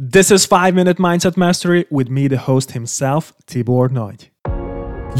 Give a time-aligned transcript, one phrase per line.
[0.00, 4.30] This is 5 Minute Mindset Mastery with me, the host himself, Tibor Nagy.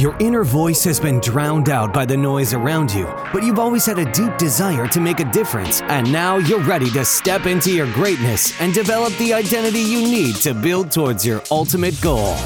[0.01, 3.85] Your inner voice has been drowned out by the noise around you, but you've always
[3.85, 7.75] had a deep desire to make a difference, and now you're ready to step into
[7.75, 12.37] your greatness and develop the identity you need to build towards your ultimate goal.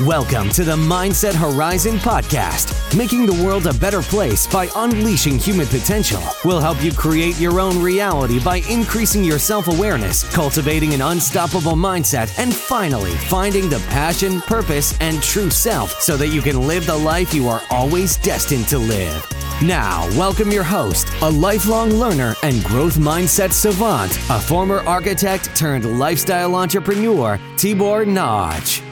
[0.00, 2.98] Welcome to the Mindset Horizon podcast.
[2.98, 7.60] Making the world a better place by unleashing human potential will help you create your
[7.60, 13.78] own reality by increasing your self awareness, cultivating an unstoppable mindset, and finally finding the
[13.88, 18.16] passion, purpose, and true self so that you can live the life you are always
[18.16, 19.24] destined to live.
[19.62, 26.00] Now, welcome your host, a lifelong learner and growth mindset savant, a former architect turned
[26.00, 28.82] lifestyle entrepreneur, Tibor Nagy.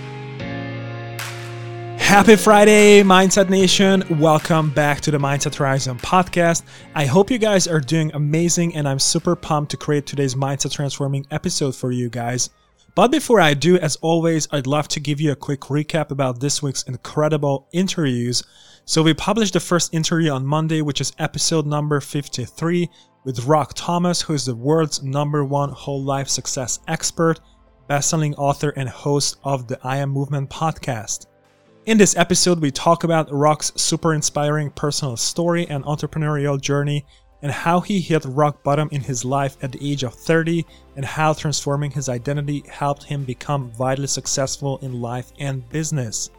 [2.13, 4.05] Happy Friday, Mindset Nation.
[4.21, 6.65] Welcome back to the Mindset Horizon podcast.
[6.95, 10.73] I hope you guys are doing amazing, and I'm super pumped to create today's Mindset
[10.73, 12.51] Transforming episode for you guys.
[12.95, 16.39] But before I do, as always, I'd love to give you a quick recap about
[16.39, 18.43] this week's incredible interviews.
[18.85, 22.91] So, we published the first interview on Monday, which is episode number 53
[23.25, 27.41] with Rock Thomas, who is the world's number one whole life success expert,
[27.89, 31.25] best-selling author, and host of the I Am Movement podcast.
[31.85, 37.05] In this episode, we talk about Rock's super inspiring personal story and entrepreneurial journey,
[37.43, 41.05] and how he hit rock bottom in his life at the age of 30, and
[41.05, 46.31] how transforming his identity helped him become vitally successful in life and business.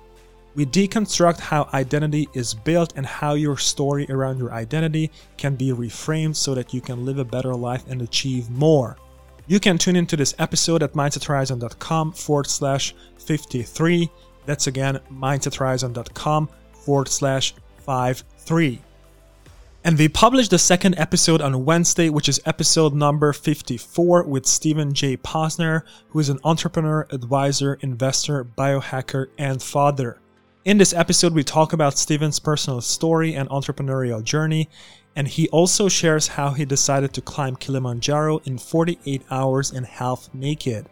[0.55, 5.71] We deconstruct how identity is built and how your story around your identity can be
[5.71, 8.95] reframed so that you can live a better life and achieve more.
[9.47, 14.09] You can tune into this episode at mindsethorizon.com forward slash 53
[14.45, 17.53] that's again mindsethorizon.com forward slash
[17.86, 18.81] 53.
[19.86, 24.94] And we published the second episode on Wednesday, which is episode number 54 with Stephen
[24.94, 25.17] J.
[25.17, 30.19] Posner, who is an entrepreneur, advisor, investor, biohacker, and father.
[30.64, 34.70] In this episode, we talk about Stephen's personal story and entrepreneurial journey,
[35.17, 40.33] and he also shares how he decided to climb Kilimanjaro in 48 hours and half
[40.33, 40.87] naked.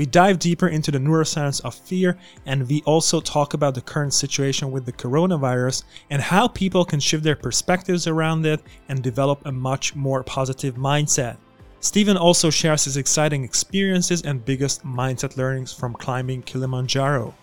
[0.00, 2.16] We dive deeper into the neuroscience of fear,
[2.46, 7.00] and we also talk about the current situation with the coronavirus and how people can
[7.00, 11.36] shift their perspectives around it and develop a much more positive mindset.
[11.80, 17.34] Stephen also shares his exciting experiences and biggest mindset learnings from climbing Kilimanjaro.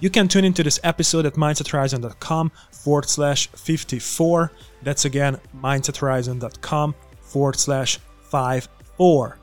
[0.00, 4.50] You can tune into this episode at mindsethorizon.com forward slash 54.
[4.82, 7.98] That's again mindsethorizon.com forward slash
[8.32, 9.39] 54.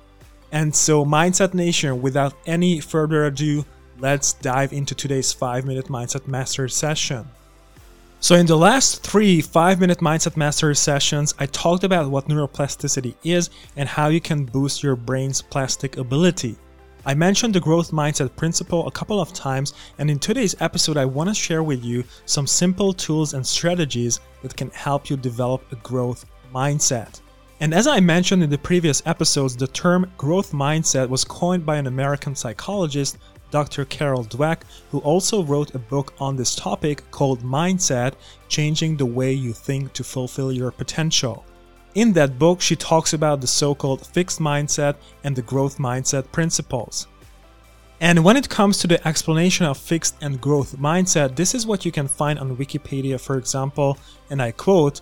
[0.51, 3.65] And so, Mindset Nation, without any further ado,
[3.99, 7.27] let's dive into today's 5 minute Mindset Mastery session.
[8.19, 13.15] So, in the last three 5 minute Mindset Mastery sessions, I talked about what neuroplasticity
[13.23, 16.55] is and how you can boost your brain's plastic ability.
[17.05, 21.05] I mentioned the growth mindset principle a couple of times, and in today's episode, I
[21.05, 25.63] want to share with you some simple tools and strategies that can help you develop
[25.71, 27.21] a growth mindset.
[27.59, 31.77] And as I mentioned in the previous episodes, the term growth mindset was coined by
[31.77, 33.17] an American psychologist,
[33.49, 33.85] Dr.
[33.85, 38.13] Carol Dweck, who also wrote a book on this topic called Mindset
[38.47, 41.45] Changing the Way You Think to Fulfill Your Potential.
[41.95, 46.31] In that book, she talks about the so called fixed mindset and the growth mindset
[46.31, 47.07] principles.
[47.99, 51.85] And when it comes to the explanation of fixed and growth mindset, this is what
[51.85, 53.97] you can find on Wikipedia, for example,
[54.29, 55.01] and I quote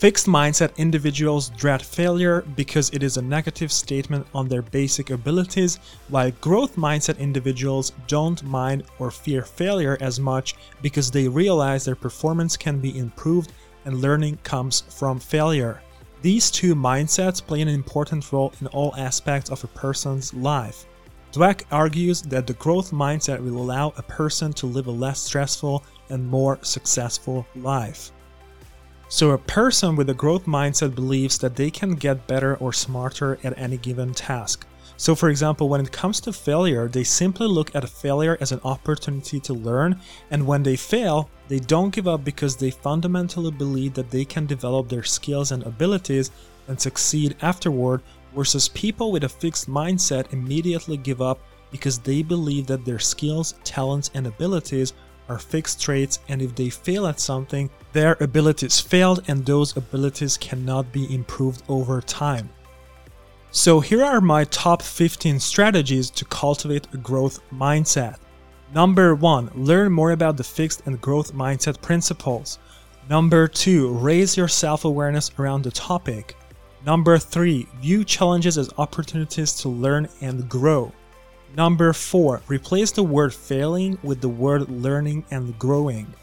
[0.00, 5.78] Fixed mindset individuals dread failure because it is a negative statement on their basic abilities,
[6.08, 11.94] while growth mindset individuals don't mind or fear failure as much because they realize their
[11.94, 13.52] performance can be improved
[13.84, 15.82] and learning comes from failure.
[16.22, 20.86] These two mindsets play an important role in all aspects of a person's life.
[21.30, 25.84] Dweck argues that the growth mindset will allow a person to live a less stressful
[26.08, 28.12] and more successful life.
[29.12, 33.40] So, a person with a growth mindset believes that they can get better or smarter
[33.42, 34.68] at any given task.
[34.96, 38.52] So, for example, when it comes to failure, they simply look at a failure as
[38.52, 40.00] an opportunity to learn,
[40.30, 44.46] and when they fail, they don't give up because they fundamentally believe that they can
[44.46, 46.30] develop their skills and abilities
[46.68, 48.02] and succeed afterward,
[48.32, 51.40] versus people with a fixed mindset immediately give up
[51.72, 54.92] because they believe that their skills, talents, and abilities
[55.30, 60.36] are fixed traits, and if they fail at something, their abilities failed and those abilities
[60.36, 62.50] cannot be improved over time.
[63.52, 68.16] So, here are my top 15 strategies to cultivate a growth mindset.
[68.72, 72.58] Number 1 Learn more about the fixed and growth mindset principles.
[73.08, 76.36] Number 2 Raise your self awareness around the topic.
[76.86, 80.92] Number 3 View challenges as opportunities to learn and grow.
[81.56, 86.14] Number four, replace the word failing with the word learning and growing.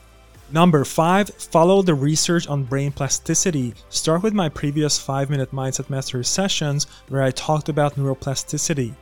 [0.51, 3.73] Number five, follow the research on brain plasticity.
[3.89, 8.93] Start with my previous 5 minute mindset mastery sessions where I talked about neuroplasticity.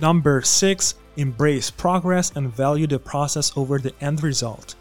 [0.00, 4.76] Number six, embrace progress and value the process over the end result.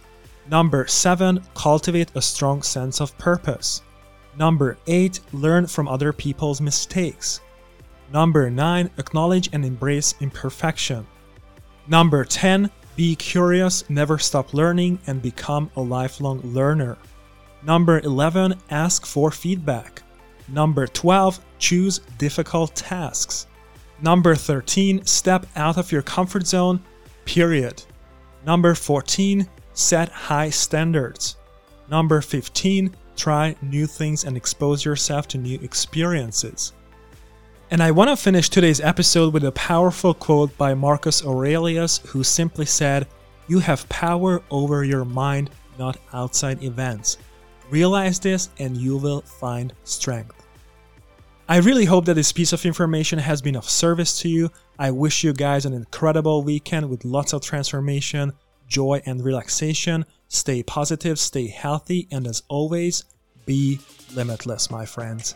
[0.49, 3.81] Number seven, cultivate a strong sense of purpose.
[4.37, 7.41] Number eight, learn from other people's mistakes.
[8.11, 11.05] Number nine, acknowledge and embrace imperfection.
[11.87, 16.97] Number 10, be curious, never stop learning, and become a lifelong learner.
[17.63, 20.01] Number 11, ask for feedback.
[20.47, 23.47] Number 12, choose difficult tasks.
[24.01, 26.81] Number 13, step out of your comfort zone,
[27.25, 27.83] period.
[28.45, 31.35] Number 14, set high standards.
[31.89, 36.73] Number 15, try new things and expose yourself to new experiences.
[37.69, 42.23] And I want to finish today's episode with a powerful quote by Marcus Aurelius, who
[42.23, 43.07] simply said,
[43.49, 47.17] You have power over your mind, not outside events.
[47.69, 50.47] Realize this and you will find strength.
[51.49, 54.49] I really hope that this piece of information has been of service to you.
[54.79, 58.31] I wish you guys an incredible weekend with lots of transformation,
[58.69, 60.05] joy, and relaxation.
[60.29, 63.03] Stay positive, stay healthy, and as always,
[63.45, 63.81] be
[64.13, 65.35] limitless, my friends.